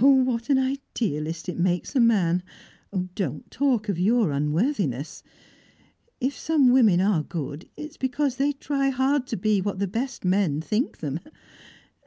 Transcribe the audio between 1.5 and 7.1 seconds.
makes a man! don't talk of your unworthiness. If some women